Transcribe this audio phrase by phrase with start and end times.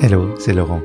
[0.00, 0.82] Hello, c'est Laurent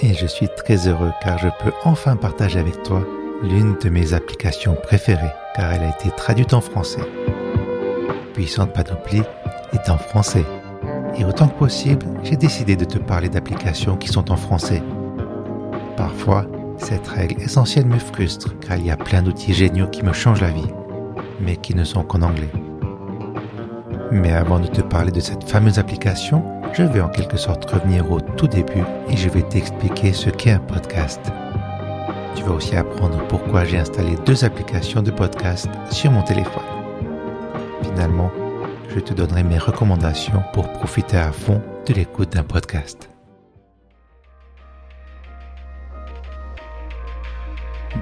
[0.00, 3.04] et je suis très heureux car je peux enfin partager avec toi
[3.42, 7.02] l'une de mes applications préférées car elle a été traduite en français.
[8.34, 9.22] Puissante Panoplie
[9.72, 10.44] est en français
[11.18, 14.82] et autant que possible, j'ai décidé de te parler d'applications qui sont en français.
[15.96, 16.46] Parfois,
[16.78, 20.40] cette règle essentielle me frustre car il y a plein d'outils géniaux qui me changent
[20.40, 20.70] la vie,
[21.40, 22.50] mais qui ne sont qu'en anglais.
[24.12, 28.12] Mais avant de te parler de cette fameuse application, je vais en quelque sorte revenir
[28.12, 31.20] au tout début et je vais t'expliquer ce qu'est un podcast.
[32.34, 36.62] Tu vas aussi apprendre pourquoi j'ai installé deux applications de podcast sur mon téléphone.
[37.82, 38.30] Finalement,
[38.90, 43.11] je te donnerai mes recommandations pour profiter à fond de l'écoute d'un podcast.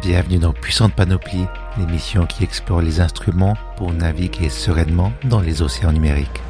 [0.02, 1.44] Bienvenue dans Puissante Panoplie,
[1.76, 6.40] l'émission qui explore les instruments pour naviguer sereinement dans les océans numériques.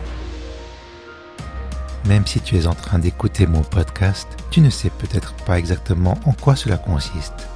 [2.06, 6.16] Même si tu es en train d'écouter mon podcast, tu ne sais peut-être pas exactement
[6.26, 7.48] en quoi cela consiste.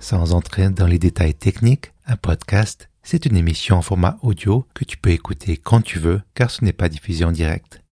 [0.00, 4.84] Sans entrer dans les détails techniques, un podcast, c'est une émission en format audio que
[4.84, 7.83] tu peux écouter quand tu veux car ce n'est pas diffusé en direct.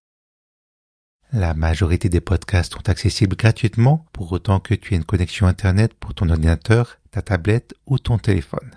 [1.35, 5.95] La majorité des podcasts sont accessibles gratuitement pour autant que tu aies une connexion Internet
[5.95, 8.71] pour ton ordinateur, ta tablette ou ton téléphone.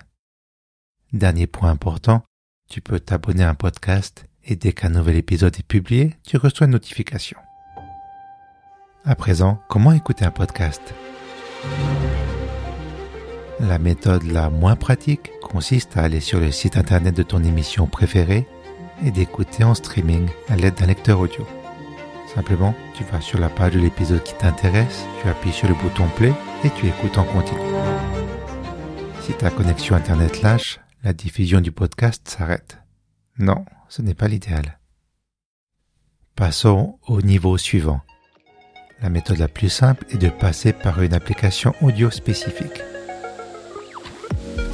[1.12, 2.24] Dernier point important,
[2.70, 6.66] tu peux t'abonner à un podcast et dès qu'un nouvel épisode est publié, tu reçois
[6.66, 7.38] une notification.
[9.04, 10.82] À présent, comment écouter un podcast?
[13.60, 17.86] La méthode la moins pratique consiste à aller sur le site internet de ton émission
[17.86, 18.48] préférée
[19.04, 21.46] et d'écouter en streaming à l'aide d'un lecteur audio.
[22.36, 26.10] Simplement, tu vas sur la page de l'épisode qui t'intéresse, tu appuies sur le bouton
[26.18, 26.34] play
[26.66, 27.62] et tu écoutes en continu.
[29.22, 32.78] Si ta connexion internet lâche, la diffusion du podcast s'arrête.
[33.40, 34.80] Non, ce n'est pas l'idéal.
[36.36, 38.02] Passons au niveau suivant.
[39.02, 42.82] La méthode la plus simple est de passer par une application audio spécifique.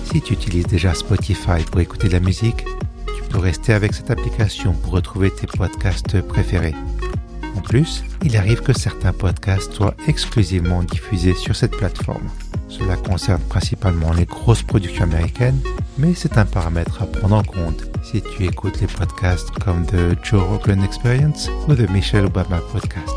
[0.06, 2.66] Si tu utilises déjà Spotify pour écouter de la musique,
[3.16, 6.76] tu peux rester avec cette application pour retrouver tes podcasts préférés.
[7.56, 12.30] En plus, il arrive que certains podcasts soient exclusivement diffusés sur cette plateforme.
[12.70, 15.60] Cela concerne principalement les grosses productions américaines,
[15.98, 20.18] mais c'est un paramètre à prendre en compte si tu écoutes les podcasts comme The
[20.24, 23.16] Joe Rogan Experience ou The Michelle Obama Podcast.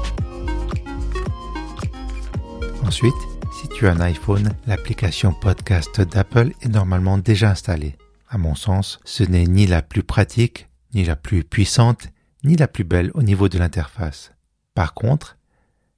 [2.84, 3.15] Ensuite,
[3.61, 7.97] si tu as un iPhone, l'application podcast d'Apple est normalement déjà installée.
[8.28, 12.09] À mon sens, ce n'est ni la plus pratique, ni la plus puissante,
[12.44, 14.32] ni la plus belle au niveau de l'interface.
[14.75, 15.37] Par contre,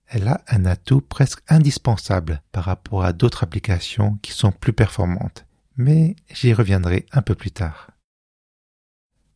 [0.09, 5.47] elle a un atout presque indispensable par rapport à d'autres applications qui sont plus performantes,
[5.77, 7.91] mais j'y reviendrai un peu plus tard.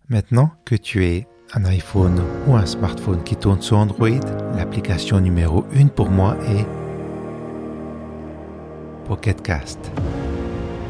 [0.09, 4.21] Maintenant que tu es un iPhone ou un smartphone qui tourne sur Android,
[4.55, 6.67] l'application numéro 1 pour moi est
[9.07, 9.91] Pocket Cast.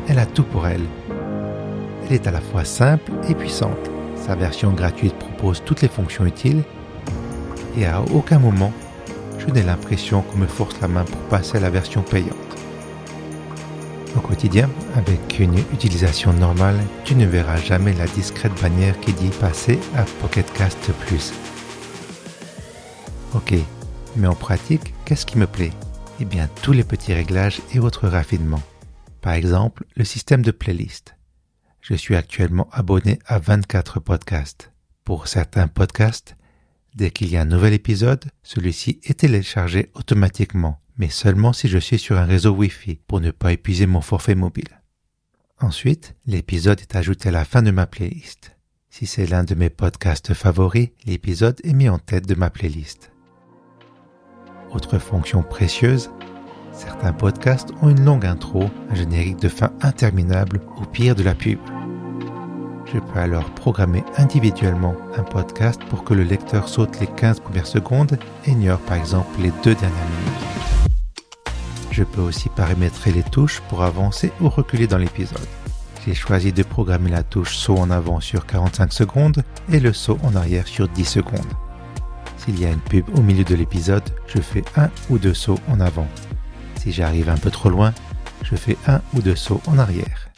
[0.08, 0.84] Elle a tout pour elle.
[2.04, 3.90] Elle est à la fois simple et puissante.
[4.26, 6.62] Sa version gratuite propose toutes les fonctions utiles
[7.76, 8.72] et à aucun moment
[9.38, 12.36] je n'ai l'impression qu'on me force la main pour passer à la version payante.
[14.16, 19.30] Au quotidien, avec une utilisation normale, tu ne verras jamais la discrète bannière qui dit
[19.40, 21.32] passer à Pocket Cast Plus.
[23.34, 23.54] Ok,
[24.16, 25.72] mais en pratique, qu'est-ce qui me plaît?
[26.20, 28.62] Eh bien, tous les petits réglages et autres raffinements.
[29.20, 31.14] Par exemple, le système de playlist.
[31.80, 34.72] Je suis actuellement abonné à 24 podcasts.
[35.04, 36.36] Pour certains podcasts,
[36.94, 41.78] dès qu'il y a un nouvel épisode, celui-ci est téléchargé automatiquement mais seulement si je
[41.78, 44.82] suis sur un réseau Wi-Fi pour ne pas épuiser mon forfait mobile.
[45.58, 48.54] Ensuite, l'épisode est ajouté à la fin de ma playlist.
[48.90, 53.12] Si c'est l'un de mes podcasts favoris, l'épisode est mis en tête de ma playlist.
[54.72, 56.10] Autre fonction précieuse,
[56.72, 61.34] certains podcasts ont une longue intro, un générique de fin interminable ou pire de la
[61.34, 61.58] pub.
[62.92, 67.66] Je peux alors programmer individuellement un podcast pour que le lecteur saute les 15 premières
[67.66, 70.90] secondes et ignore par exemple les deux dernières minutes.
[71.92, 75.38] Je peux aussi paramétrer les touches pour avancer ou reculer dans l'épisode.
[76.04, 80.18] J'ai choisi de programmer la touche saut en avant sur 45 secondes et le saut
[80.22, 81.52] en arrière sur 10 secondes.
[82.38, 85.58] S'il y a une pub au milieu de l'épisode, je fais un ou deux sauts
[85.68, 86.08] en avant.
[86.80, 87.92] Si j'arrive un peu trop loin,
[88.42, 90.30] je fais un ou deux sauts en arrière.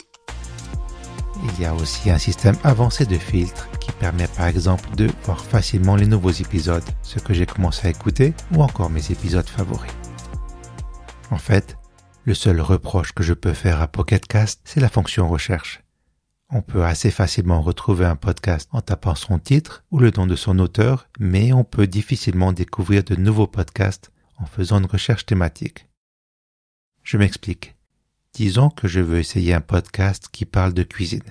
[1.44, 5.44] Il y a aussi un système avancé de filtres qui permet par exemple de voir
[5.44, 9.92] facilement les nouveaux épisodes, ce que j'ai commencé à écouter ou encore mes épisodes favoris.
[11.30, 11.76] En fait,
[12.24, 15.84] le seul reproche que je peux faire à Pocketcast, c'est la fonction recherche.
[16.50, 20.34] On peut assez facilement retrouver un podcast en tapant son titre ou le nom de
[20.34, 25.86] son auteur, mais on peut difficilement découvrir de nouveaux podcasts en faisant une recherche thématique.
[27.02, 27.74] Je m'explique.
[28.34, 31.22] Disons que je veux essayer un podcast qui parle de cuisine.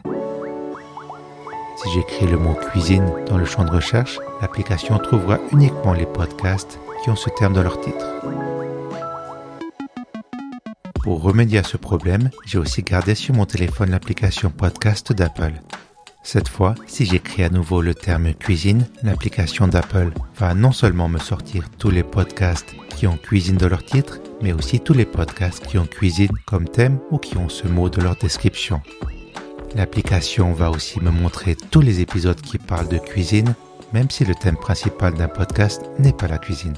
[1.77, 6.79] Si j'écris le mot cuisine dans le champ de recherche, l'application trouvera uniquement les podcasts
[7.03, 8.05] qui ont ce terme dans leur titre.
[11.01, 15.53] Pour remédier à ce problème, j'ai aussi gardé sur mon téléphone l'application podcast d'Apple.
[16.23, 21.17] Cette fois, si j'écris à nouveau le terme cuisine, l'application d'Apple va non seulement me
[21.17, 25.65] sortir tous les podcasts qui ont cuisine dans leur titre, mais aussi tous les podcasts
[25.65, 28.81] qui ont cuisine comme thème ou qui ont ce mot dans leur description.
[29.75, 33.55] L'application va aussi me montrer tous les épisodes qui parlent de cuisine,
[33.91, 36.75] même si le thème principal d'un podcast n'est pas la cuisine.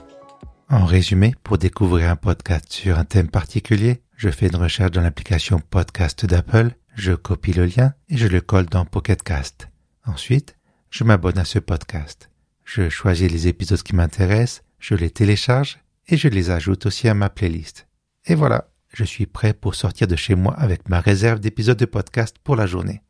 [0.69, 5.01] En résumé, pour découvrir un podcast sur un thème particulier, je fais une recherche dans
[5.01, 9.69] l'application podcast d'Apple, je copie le lien et je le colle dans Pocketcast.
[10.05, 10.57] Ensuite,
[10.89, 12.29] je m'abonne à ce podcast.
[12.63, 17.13] Je choisis les épisodes qui m'intéressent, je les télécharge et je les ajoute aussi à
[17.13, 17.87] ma playlist.
[18.25, 21.85] Et voilà, je suis prêt pour sortir de chez moi avec ma réserve d'épisodes de
[21.85, 23.01] podcast pour la journée.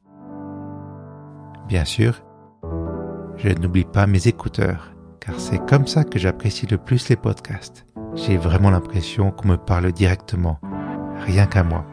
[1.67, 2.23] Bien sûr,
[3.37, 7.85] je n'oublie pas mes écouteurs, car c'est comme ça que j'apprécie le plus les podcasts.
[8.15, 10.59] J'ai vraiment l'impression qu'on me parle directement,
[11.25, 11.85] rien qu'à moi.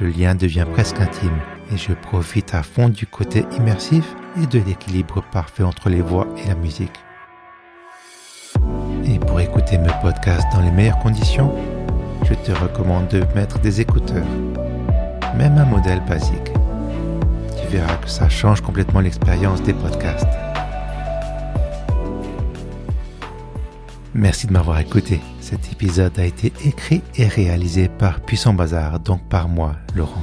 [0.00, 1.38] Le lien devient presque intime
[1.70, 6.26] et je profite à fond du côté immersif et de l'équilibre parfait entre les voix
[6.42, 6.98] et la musique.
[9.04, 11.54] Et pour écouter mes podcasts dans les meilleures conditions,
[12.24, 14.26] je te recommande de mettre des écouteurs,
[15.36, 16.50] même un modèle basique.
[17.60, 20.26] Tu verras que ça change complètement l'expérience des podcasts.
[24.14, 25.20] Merci de m'avoir écouté.
[25.50, 30.22] Cet épisode a été écrit et réalisé par Puissant Bazar, donc par moi, Laurent.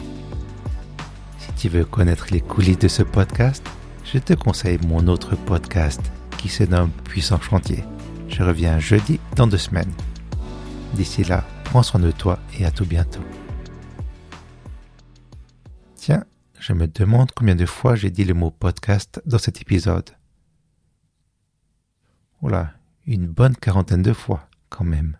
[1.37, 3.61] Si tu veux connaître les coulisses de ce podcast,
[4.05, 5.99] je te conseille mon autre podcast
[6.37, 7.83] qui se nomme Puissant Chantier.
[8.29, 9.91] Je reviens jeudi dans deux semaines.
[10.93, 13.19] D'ici là, prends soin de toi et à tout bientôt.
[15.95, 16.23] Tiens,
[16.57, 20.09] je me demande combien de fois j'ai dit le mot podcast dans cet épisode.
[22.41, 22.71] Oula,
[23.05, 25.17] une bonne quarantaine de fois quand même.